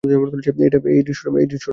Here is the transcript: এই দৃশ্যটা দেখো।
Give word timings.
এই 0.03 1.01
দৃশ্যটা 1.03 1.29
দেখো। 1.51 1.69